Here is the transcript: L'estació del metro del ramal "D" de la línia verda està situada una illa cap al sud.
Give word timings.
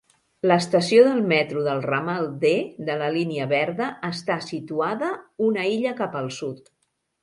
L'estació 0.51 1.03
del 1.07 1.21
metro 1.31 1.65
del 1.67 1.83
ramal 1.91 2.31
"D" 2.45 2.55
de 2.89 2.97
la 3.03 3.11
línia 3.19 3.49
verda 3.55 3.93
està 4.13 4.41
situada 4.51 5.15
una 5.53 5.71
illa 5.79 5.97
cap 6.05 6.23
al 6.25 6.37
sud. 6.43 6.79